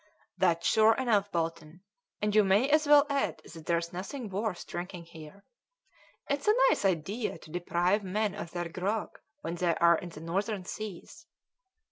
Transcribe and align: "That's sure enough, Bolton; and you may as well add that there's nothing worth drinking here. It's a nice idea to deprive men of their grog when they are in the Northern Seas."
"That's 0.35 0.65
sure 0.65 0.95
enough, 0.95 1.31
Bolton; 1.31 1.83
and 2.23 2.33
you 2.33 2.43
may 2.43 2.67
as 2.67 2.87
well 2.87 3.05
add 3.07 3.39
that 3.53 3.67
there's 3.67 3.93
nothing 3.93 4.29
worth 4.29 4.65
drinking 4.65 5.05
here. 5.05 5.45
It's 6.27 6.47
a 6.47 6.55
nice 6.69 6.83
idea 6.85 7.37
to 7.37 7.51
deprive 7.51 8.03
men 8.03 8.33
of 8.33 8.49
their 8.49 8.67
grog 8.67 9.19
when 9.41 9.53
they 9.53 9.75
are 9.75 9.99
in 9.99 10.09
the 10.09 10.21
Northern 10.21 10.65
Seas." 10.65 11.27